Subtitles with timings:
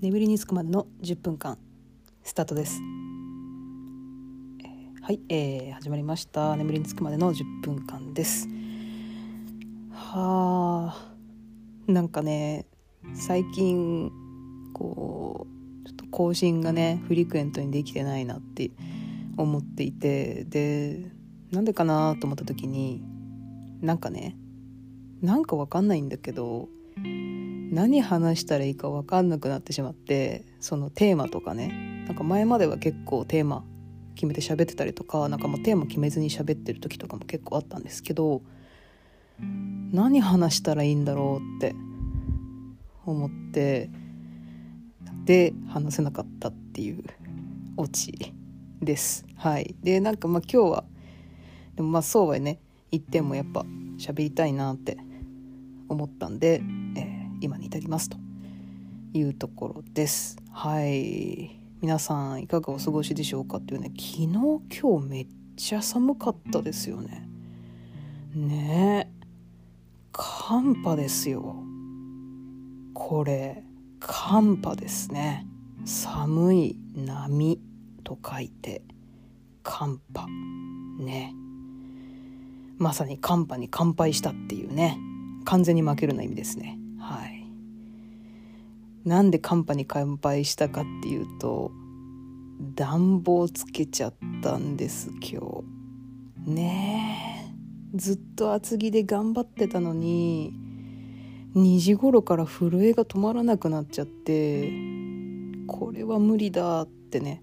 [0.00, 1.58] 眠りにつくまでの10分間
[2.22, 2.80] スタートです、
[5.02, 6.56] はい、えー始まりました。
[6.56, 8.48] 眠りにつくまでの10分間です。
[9.92, 10.94] は
[11.86, 12.64] あなんかね
[13.12, 14.10] 最近
[14.72, 15.46] こ
[15.84, 18.70] うちょっと更新がねフリクエントにできてないなって
[19.36, 21.12] 思っていてで
[21.50, 23.02] なんでかなと思った時に
[23.82, 24.34] なんかね
[25.20, 26.70] なんかわかんないんだけど
[27.70, 32.04] 何話したらいいか分かんなくなってしまってそのテーマとかね。
[32.06, 33.64] なんか前までは結構テーマ
[34.16, 38.42] 決めて喋ってたりとかなんかもうテーマ決めずに喋ってる時とかも結構あったんですけど
[39.92, 41.74] 何話したらいいんだろうって
[43.06, 43.88] 思って
[45.24, 47.04] で話せなかったっていう
[47.76, 48.34] オチ
[48.82, 49.24] です。
[49.36, 49.76] はい。
[49.82, 50.84] でなんかまあ今日は
[51.76, 52.58] でもまあそうはね
[52.90, 53.64] 言ってもやっぱ
[53.98, 54.98] 喋りたいなって
[55.88, 56.62] 思ったんで、
[57.40, 58.16] 今に至りますと
[59.12, 60.36] いうところです。
[60.50, 61.56] はい。
[61.80, 67.28] 皆さんいかがお過ごしでしょうかっていうね昨日今日めっちゃ寒かったですよね。
[68.34, 69.20] ねえ。
[70.12, 71.56] 寒波ですよ。
[72.92, 73.64] これ
[73.98, 75.46] 寒波ですね。
[75.84, 77.58] 寒い波
[78.04, 78.82] と書いて
[79.62, 80.26] 寒波
[81.02, 81.34] ね。
[82.76, 84.98] まさに寒波に乾杯したっていうね。
[85.44, 86.78] 完全に負けるの意味ですね。
[87.10, 87.44] はい。
[89.04, 91.72] なんで寒波に乾杯したかっていうと
[92.76, 95.64] 暖房つけちゃったんです今
[96.46, 96.50] 日。
[96.50, 97.52] ね
[97.94, 97.98] え。
[97.98, 100.52] ずっと厚着で頑張ってたのに
[101.56, 104.70] 2時頃から震えが止まらなくなっちゃって
[105.66, 107.42] これは無理だってね。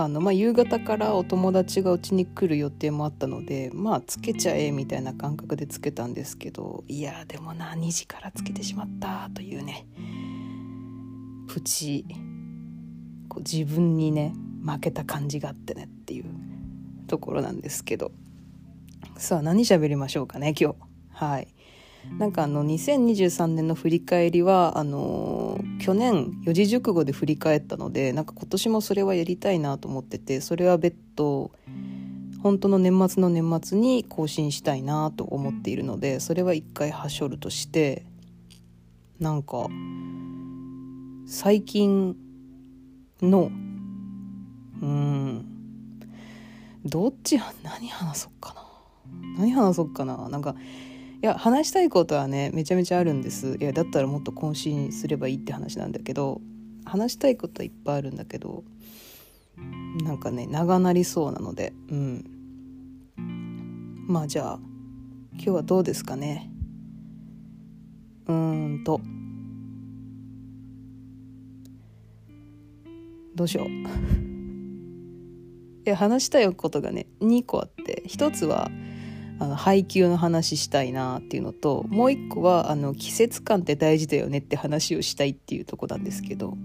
[0.00, 9.88] あのまあ夕方からお友達がうちに来る予定もあったのでまあつけちゃえみたいな感覚でつけたんですけどいやでもな2時からつけてしまったというね
[11.48, 12.04] プチ
[13.28, 14.34] こう自分にね
[14.64, 16.26] 負けた感じがあってねっていう
[17.08, 18.12] ところなんですけど。
[19.16, 20.76] さあ何喋りましょうかね今日。
[21.10, 21.48] はい。
[22.18, 31.52] なんかあの2023年の振り返りはあの去年四字熟語で振り返ったのでなんか今年もそれはやりたいなと思っててそれは別途
[32.42, 38.04] 本当の年末の年末に更新したいなと思っているのでそれは一回はしょるとして
[39.20, 39.68] なんか
[41.26, 42.16] 最近
[43.20, 43.50] の
[44.80, 45.58] うん
[46.84, 48.64] どっち何話そうかな。
[49.36, 50.28] 何話そうかな。
[50.28, 50.54] なんか
[51.20, 53.56] いや話したいことはねめちゃめちゃあるんです。
[53.60, 56.40] いやだったらもっと更新すればいいって話なんだけど
[56.84, 58.62] 話したいことはいっぱいあるんだけど
[60.04, 62.24] なんかね長なりそうなのでうん。
[64.06, 64.60] まあじゃあ
[65.32, 66.50] 今日はどうですかね？
[68.26, 69.00] うーんと。
[73.34, 73.68] どうしよう。
[75.84, 78.70] いや話したいことがね2個あって1つは
[79.40, 86.56] あの配給の話したいなっていうのともう一個はあの季節感って大事だよねって話をしたいっていうとこなんですけど。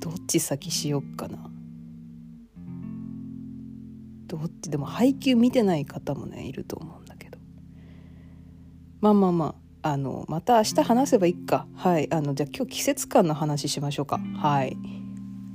[0.00, 1.50] どっち先しよっかな。
[4.26, 4.70] どっち？
[4.70, 7.38] でも配給見てない方もねいると思うんだけど。
[9.00, 11.66] まあまあまああのまた明日話せばいいか。
[11.74, 12.10] はい。
[12.12, 14.18] あのじゃあ今日季節感の話しましょうか。
[14.36, 14.76] はい。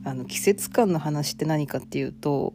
[0.04, 2.54] あの季節感の話って何かっていうと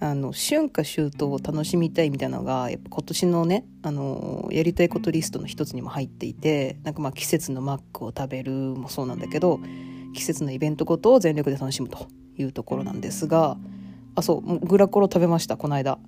[0.00, 9.60] あの春夏秋冬を楽しみたいみたいなのがやっぱ今年のねあのやりたいことリストの一つにも入っていてなんかまあ季節のマックを食べるもそうなんだけど
[10.14, 13.56] 季節のイベントごとを全力で楽しむというところなんですが
[14.14, 15.98] あそうグラコロ食べましたこの間。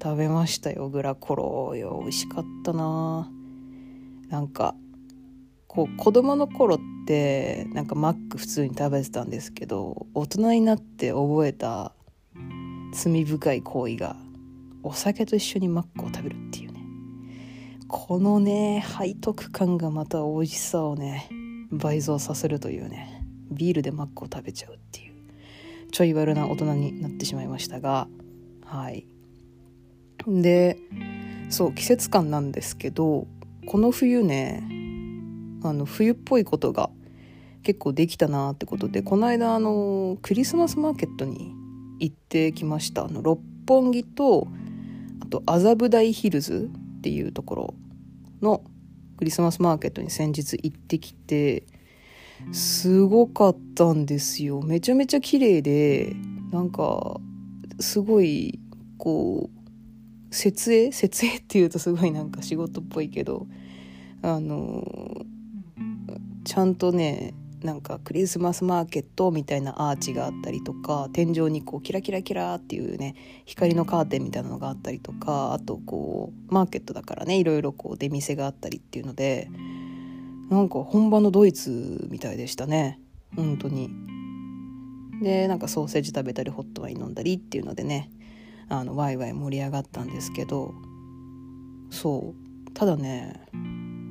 [0.00, 1.98] 食べましたよグラコロよ。
[2.02, 3.28] 美味しかったな。
[4.28, 4.74] なんか
[5.66, 11.94] こう子供の頃ってなんかマック普通に食べてたんですけど大人になって覚えた
[12.92, 14.16] 罪深い行為が
[14.82, 16.84] お酒と一緒にマックを食べるっていうね。
[17.88, 21.28] このね背徳感がまた美味しさをね
[21.70, 25.14] 倍増させるというねビールでマックを食べちゃうっていう
[25.90, 28.08] ちょい悪な大人になってしまいましたが
[28.64, 29.06] はい。
[30.26, 30.78] で
[31.48, 33.26] そう季節感なんですけど
[33.66, 34.62] この冬ね
[35.62, 36.90] あの冬っぽいことが
[37.62, 41.52] 結構できたなってことでこの間あのクリスマスマーケットに
[41.98, 43.04] 行ってきました。
[43.04, 44.48] あの六本木と
[45.20, 47.74] あと麻布台ヒルズっていうところ
[48.40, 48.62] の
[49.16, 51.64] クリスマスマーケットに先日行ってきて
[52.52, 54.62] すごかったんですよ。
[54.62, 56.14] めちゃめちゃ綺麗で
[56.52, 57.20] なんか
[57.80, 58.60] すごい
[58.96, 60.92] こう設営？
[60.92, 63.46] 設営っていうとすごい なんか仕事っぽいけど
[64.22, 65.26] あの
[66.44, 73.16] ちゃんとねなんかクリスマスマーケットみたいなアーチがあったりとか天井にこうキラキラキラっていうね
[73.46, 79.50] 光のカーテンみたいなのがあったりとかあとこうマーケットだからねいろいろこう出店があったりっていうので
[80.50, 83.00] なんか本場のドイツみたいでしたね。
[83.36, 83.90] 本当に。
[85.22, 88.08] でなんかソーセージ食べたりホットワイン飲んだりっていうのでね
[88.68, 90.74] あのワイワイ盛り上がったんですけど
[91.90, 92.72] そう。
[92.72, 93.42] ただね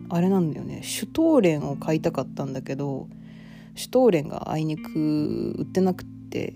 [0.10, 0.84] あれなんだよね。
[0.84, 3.08] シュトーレンを買いたかったんだけど
[3.78, 6.56] シュトーレンがあいにく売ってなくって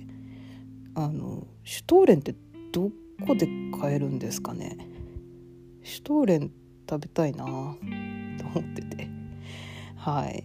[0.95, 2.35] あのシュトーレンって
[2.73, 2.89] ど
[3.27, 3.47] こで
[3.79, 4.75] 買えるんですかね。
[5.83, 6.51] シュトーレン
[6.89, 7.45] 食べたいな。
[7.45, 7.77] と思
[8.59, 9.07] ってて。
[9.97, 10.43] はい。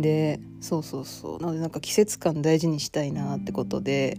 [0.00, 1.38] でそうそうそう。
[1.40, 4.16] なのでなんか季節感大事にしたいなってことで、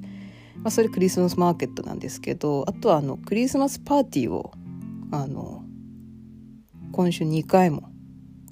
[0.58, 4.52] まあ、それクリスマスマーケットなんですけどあとはあのクリスマスパーティーを
[5.12, 5.64] あの
[6.92, 7.90] 今週2回も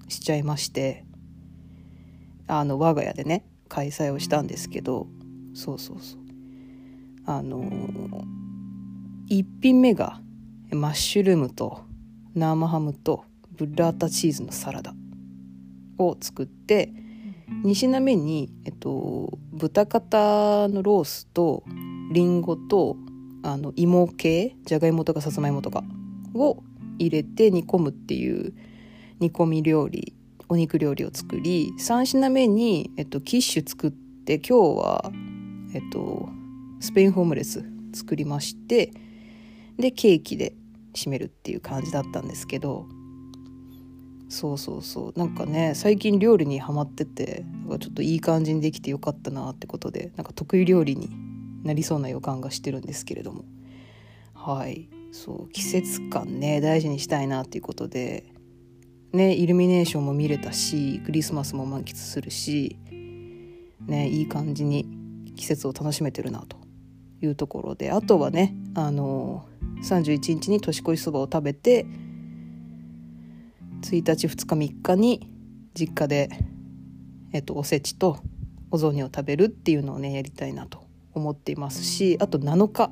[0.08, 1.06] しちゃいまして。
[2.52, 5.08] あの我が家でね開催をしたんですけど
[5.54, 6.20] そうそうそう。
[7.26, 7.64] あの
[9.30, 10.20] 1品目が
[10.72, 11.84] マッシュルームと
[12.36, 14.94] 生ハムとブッラータチーズのサラダ
[15.98, 16.92] を作って
[17.64, 21.64] 2品目に、えっと、豚肩のロースと
[22.12, 22.98] りんごと
[23.44, 25.84] あの芋系じゃがいもとかさつまいもとか
[26.34, 26.64] を
[26.98, 28.54] 入れて煮込むっていう
[29.20, 30.16] 煮込み料理
[30.52, 35.10] お肉料理を作り3品目に、えっと、キッシュ作って今日は、
[35.74, 36.28] えっと、
[36.82, 37.64] スペインホームレス
[37.94, 38.92] 作りまして
[39.78, 40.54] でケーキで
[40.94, 42.86] 締めるっていう感じだったんですけど
[44.28, 45.20] そうそうそう。
[45.20, 47.46] なんかね最近料理にはまってて
[47.80, 51.10] ちょっといい感じにできてよかったなってことでなんか得意料理に
[51.64, 53.46] なりそうな予感がしてるんですけれども。
[54.34, 54.90] はい。
[55.14, 55.50] そう。
[55.52, 58.31] 季節感ね大事にしたいなっていうことで
[59.14, 62.78] ねイルミネーションも見れたしクリスマスも満喫するし
[63.86, 64.86] ねいい感じに
[65.36, 66.58] 季節を楽しめてるなと
[67.22, 69.46] いうところであとはねあの
[69.84, 71.86] 31日に年越しそばを食べて
[73.82, 75.28] 1日2日3日に
[75.74, 76.30] 実家で、
[77.34, 78.20] えっと、おせちと
[78.70, 82.92] お雑煮を食べるっていうのをねやりたいなと思っていますしあと7日。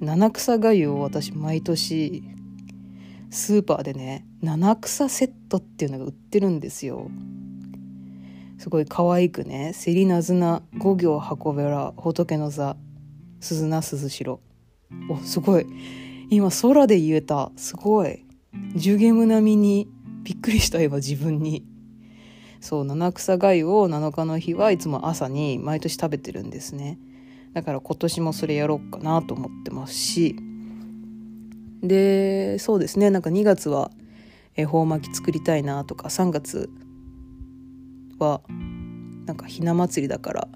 [0.00, 2.22] 七草がゆを私毎年
[3.30, 7.10] スーパーでね七草セットっていうのが売ってるんですよ。
[8.58, 12.76] すごい可愛くね「せりなずな五行箱べら仏の座
[13.40, 14.40] 鈴名鈴代」
[15.10, 15.66] おすごい。
[16.30, 17.52] 今空で言えた。
[17.56, 18.24] すごい。
[18.74, 19.88] ジュゲム並みに
[20.24, 21.64] びっくりした今自分に。
[22.60, 26.98] そう七草がゆを7日の日はいつも朝に毎年食べてるんですね。
[27.52, 30.36] だから今年もそれやろうかなと思ってますし。
[31.82, 33.10] でそうですね。
[33.10, 33.90] なんか2月は
[34.56, 36.70] 恵方巻き作りたいなとか3月
[38.18, 38.40] は
[39.26, 40.48] なんかひな祭りだから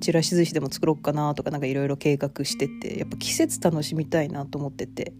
[0.00, 5.14] ちらし寿司でも作ろうかなとかなんかいろいろ計画しててやっぱ季節楽しみたいなと思ってて。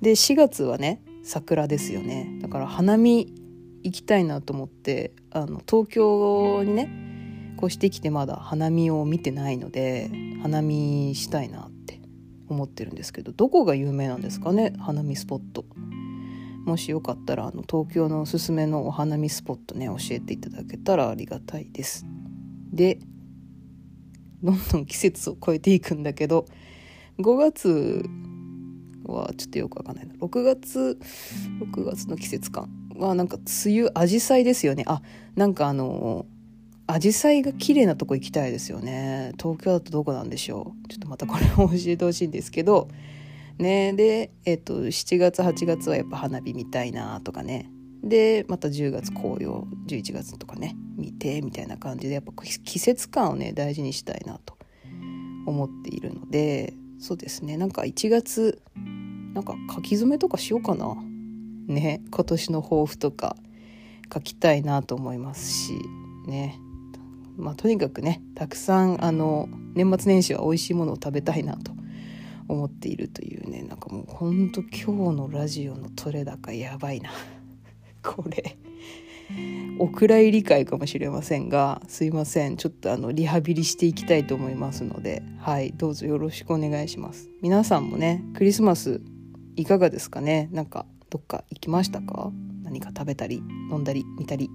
[0.00, 2.38] で4月はね桜ですよね。
[2.40, 3.32] だから花見
[3.82, 10.10] 行きたいなと思ってあの東京にね越してきてまだ花見を見てないので
[10.42, 11.67] 花見したいな
[12.48, 14.72] 思ってるんですけどどこが有名なんですかね？
[14.78, 15.64] 花見スポット。
[16.64, 22.04] もしよかったらあの東京のおすすめのお花見スポットね教えていただけたらありがたいです。
[22.72, 22.98] で
[24.42, 26.46] どんどん季節を超えていくんだけど
[27.18, 28.04] 5月
[29.04, 30.14] はちょっとよくわかんないな。
[30.14, 30.98] 6月
[31.60, 34.84] 6月の季節感はなんか梅雨アジサイですよね。
[34.86, 35.00] あ
[35.36, 36.37] なんかあのア
[36.98, 39.32] ジサイが綺麗なとこ行きたいですよね。
[39.38, 40.88] 東京だとどこなんでしょう。
[40.88, 42.88] ちょっとまたこれを教えてほしいんですけど。
[43.58, 43.92] ね。
[43.92, 47.70] でえっと7月8月はやっぱ花火見たいなとかね。
[48.02, 50.76] でまた10月紅葉11月とかね。
[50.96, 54.56] 見てみたいな感じでやっぱ季節感をね大事にしたいなと
[55.46, 56.74] 思っているので。
[57.00, 57.56] そうですね。
[57.56, 58.60] なんか1月
[59.34, 60.96] なんか書き初めとかしようかな。
[61.66, 62.02] ね。
[62.10, 63.36] 今年の抱負とか
[64.12, 65.74] 書きたいなと思いますし。
[66.26, 66.58] ね。
[67.38, 71.72] まあとにかくねたくさんあの年末年始は美味しいものを食べたいなと
[72.48, 77.10] 思っているというねなんかもうほんと今日のラジオの取れ高やばいな。
[78.02, 78.56] これ。
[79.78, 82.56] お蔵入り会かもしれませんがすいません。
[82.56, 87.28] ちょっとあのリハビリしていきたいと思いますのではいどうぞよろしくお願いします。
[87.42, 89.02] 皆さんもねクリスマス
[89.56, 90.48] いかがですかね？
[90.50, 92.32] なんかどっか行きましたか？
[92.62, 94.48] 何か食べたり飲んだり見たり。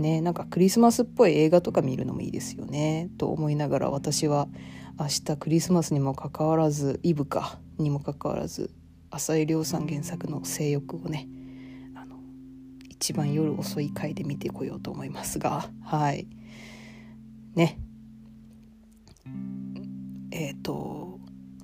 [0.00, 4.48] ねなんかクリスマスっぽい映画とか見るのもいいですよねと思いながら私は
[4.98, 8.70] 明日クリスマスにもかかわらずイブかにもかかわらず
[9.10, 11.28] 浅井亮さん原作の「性欲」をね
[11.94, 12.16] あの
[12.88, 16.26] 一番夜遅い回で見てこようと思いますがはい。
[17.54, 17.78] ね。
[20.32, 21.18] えっ、ー、と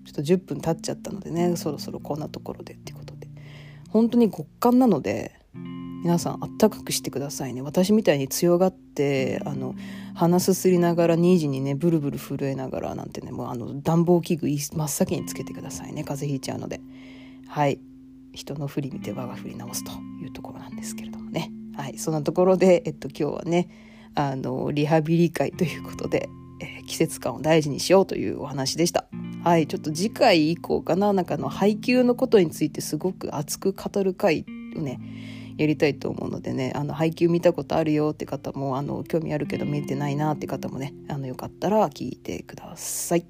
[0.04, 3.26] ちょっと10分経っちゃったのでねそろそろこんなところでってことで。
[3.90, 5.40] 本当に極寒なので
[6.02, 7.62] 皆さんあったかくしてくださいね。
[7.62, 9.74] 私みたいに強がってあの
[10.14, 16.04] 鼻すすりながら2時にねブルブル震えながらなんてねもうあの暖房器具真っ先につけてくださいね。
[16.04, 16.80] 風邪ひいちゃうので。
[17.48, 17.80] はい。
[18.32, 21.50] 人の振り見て我が振り直すというところなんですけれどもね。
[21.74, 21.98] はい。
[21.98, 23.68] そんなところでえっと今日はね
[24.14, 26.28] あのリハビリ会ということで、
[26.60, 29.06] えー、季節感を大事にしようというお話でした。
[29.42, 29.66] はい。
[29.66, 31.12] ちょっと次回以降かな。
[31.12, 34.44] なんかの配給のことについてすごく熱く語る回
[34.76, 35.00] をね
[35.56, 43.26] やりたいと思うのでねあの配給見たことあるよって方もあの興味あるけど見てないなって方もねあのよかったら聞いてください。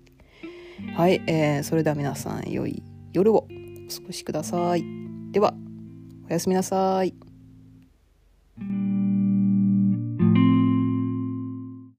[0.95, 4.85] はい、えー、それでは皆さん良い夜をお過ごしください。
[5.33, 5.55] では
[6.29, 7.15] おやすみなさい